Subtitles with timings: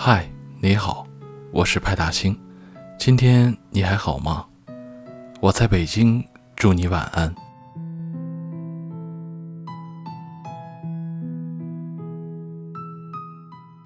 [0.00, 0.30] 嗨，
[0.60, 1.04] 你好，
[1.50, 2.38] 我是派大星。
[2.96, 4.46] 今天你还好吗？
[5.40, 6.24] 我在北京，
[6.54, 7.34] 祝你晚安。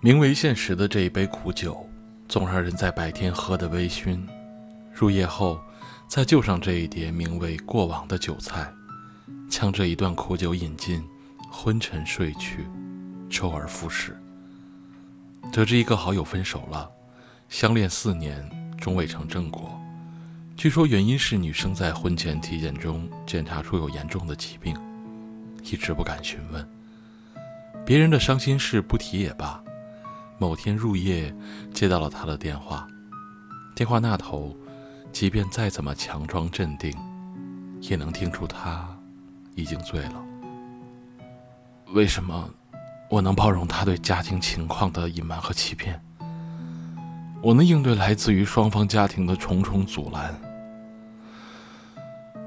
[0.02, 1.88] 名为现实的这一杯苦酒，
[2.28, 4.20] 总让人在白天喝得微醺，
[4.92, 5.58] 入夜后
[6.06, 8.70] 再就上这一碟名为过往的酒菜，
[9.48, 11.02] 将这一段苦酒饮尽，
[11.50, 12.68] 昏沉睡去，
[13.30, 14.14] 周而复始。
[15.50, 16.90] 得知一个好友分手了，
[17.48, 19.78] 相恋四年终未成正果。
[20.56, 24.76] 据说原因是女生在婚前体检中检查出有严重的疾病，
[25.62, 26.68] 一直不敢询问。
[27.84, 29.62] 别人的伤心事不提也罢。
[30.38, 31.34] 某天入夜
[31.72, 32.88] 接到了他的电话，
[33.76, 34.56] 电话那头，
[35.12, 36.92] 即便再怎么强装镇定，
[37.80, 38.88] 也能听出他
[39.54, 40.24] 已经醉了。
[41.92, 42.48] 为什么？
[43.12, 46.00] 我能包容他对家庭情况的隐瞒和欺骗，
[47.42, 50.34] 我能应对来自于双方家庭的重重阻拦，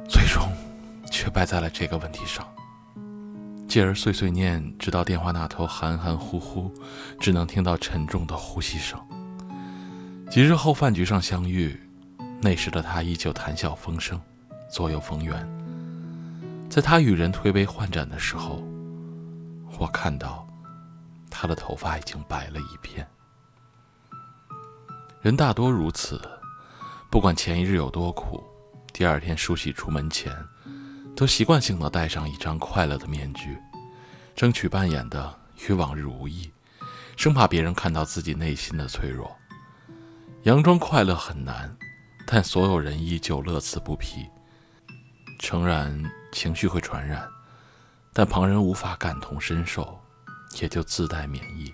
[0.09, 0.41] 最终
[1.11, 2.43] 却败在了这个问题上。
[3.67, 6.73] 继而碎碎念，直到电话那头含含糊糊，
[7.19, 8.99] 只能听到沉重的呼吸声。
[10.31, 11.79] 几日后饭局上相遇，
[12.41, 14.19] 那时的他依旧谈笑风生，
[14.71, 15.47] 左右逢源。
[16.71, 18.63] 在他与人推杯换盏的时候，
[19.77, 20.43] 我看到。
[21.37, 23.05] 他的头发已经白了一片。
[25.21, 26.21] 人大多如此，
[27.11, 28.41] 不管前一日有多苦，
[28.93, 30.33] 第二天梳洗出门前，
[31.13, 33.57] 都习惯性的戴上一张快乐的面具，
[34.33, 36.49] 争取扮演的与往日无异，
[37.17, 39.35] 生怕别人看到自己内心的脆弱。
[40.45, 41.75] 佯装快乐很难，
[42.25, 44.25] 但所有人依旧乐此不疲。
[45.39, 47.27] 诚然，情绪会传染，
[48.13, 49.99] 但旁人无法感同身受。
[50.59, 51.73] 也就自带免疫。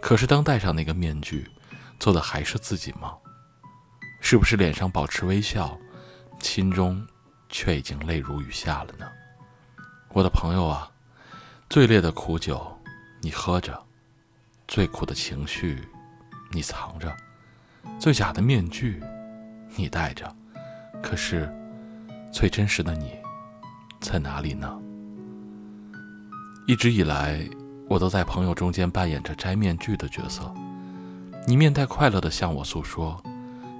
[0.00, 1.50] 可是，当戴上那个面具，
[1.98, 3.14] 做的还是自己吗？
[4.20, 5.78] 是不是脸上保持微笑，
[6.40, 7.06] 心中
[7.48, 9.06] 却已经泪如雨下了呢？
[10.10, 10.90] 我的朋友啊，
[11.68, 12.76] 最烈的苦酒
[13.20, 13.80] 你喝着，
[14.66, 15.86] 最苦的情绪
[16.50, 17.14] 你藏着，
[17.98, 19.02] 最假的面具
[19.76, 20.34] 你戴着，
[21.02, 21.52] 可是
[22.32, 23.18] 最真实的你
[24.00, 24.80] 在哪里呢？
[26.66, 27.48] 一直以来。
[27.88, 30.52] 我都在朋友中间扮演着摘面具的角色，
[31.46, 33.22] 你面带快乐的向我诉说，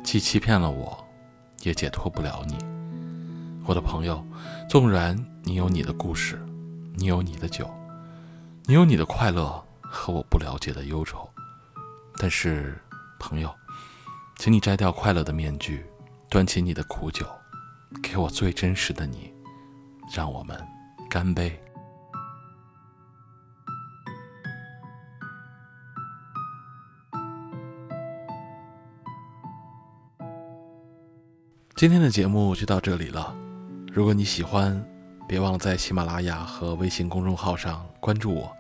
[0.05, 0.97] 既欺骗了我，
[1.65, 2.57] 也解脱不了你。
[3.65, 4.25] 我的朋友，
[4.69, 6.41] 纵然你有你的故事，
[6.95, 7.69] 你有你的酒，
[8.67, 11.29] 你有你的快乐和我不了解的忧愁，
[12.19, 12.81] 但是，
[13.19, 13.53] 朋友，
[14.39, 15.85] 请你摘掉快乐的面具，
[16.31, 17.27] 端起你的苦酒，
[18.01, 19.33] 给我最真实的你，
[20.15, 20.57] 让我们
[21.11, 21.61] 干杯。
[31.76, 33.37] 今天的节目就到这里了。
[33.92, 34.82] 如果你喜欢，
[35.28, 38.50] 别忘了在喜马拉雅和微信公众号上关注我，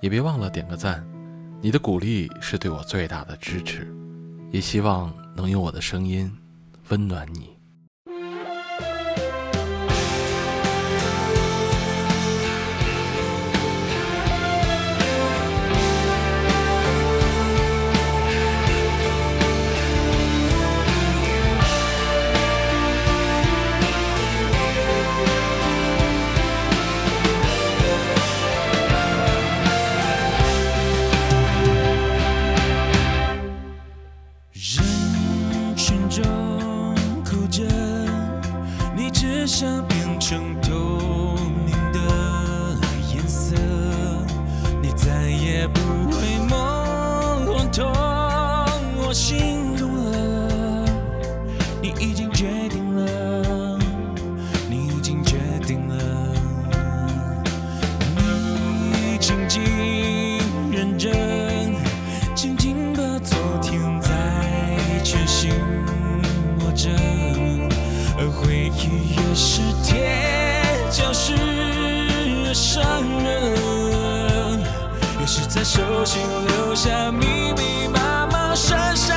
[0.00, 1.02] 也别忘了点个赞。
[1.62, 3.90] 你的鼓励是对我最大的支持，
[4.50, 6.30] 也希望能用我的声音
[6.90, 7.57] 温暖你。
[39.48, 42.76] 想变成透明的
[43.14, 43.56] 颜色，
[44.82, 47.90] 你再也不会摸痛
[48.98, 50.84] 我心痛了。
[51.80, 53.78] 你已经决定了，
[54.68, 55.96] 你已经决定了，
[58.14, 59.62] 你静静
[60.70, 61.74] 认真，
[62.34, 64.10] 静静把昨天在
[65.02, 65.50] 全心
[66.60, 66.90] 握着，
[68.18, 69.17] 而回忆。
[69.40, 70.58] 是铁，
[70.90, 72.82] 就是伤
[73.22, 73.54] 人。
[75.20, 79.14] 也是在手心留下密密麻麻、深深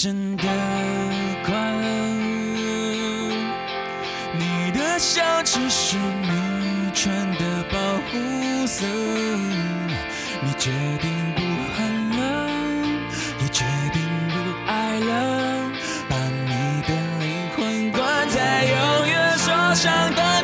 [0.00, 0.44] 真的
[1.44, 1.88] 快乐
[4.38, 8.86] 你的笑只是你穿的保护色
[10.40, 11.42] 你决定不
[11.74, 12.48] 恨了
[13.40, 15.68] 也决定不爱了
[16.08, 16.16] 把
[16.46, 20.37] 你的灵魂关在永远锁上的。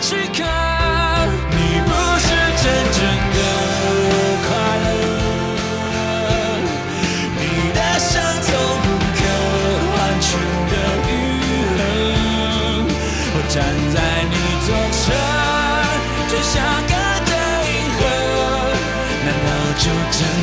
[19.86, 20.33] your.